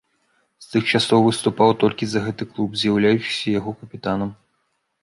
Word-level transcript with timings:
З 0.65 0.71
тых 0.71 0.83
часоў 0.99 1.19
выступаў 1.27 1.75
толькі 1.83 2.09
за 2.15 2.19
гэты 2.29 2.43
клуб, 2.57 2.69
з'яўляючыся 2.81 3.57
яго 3.61 3.71
капітанам. 3.85 4.35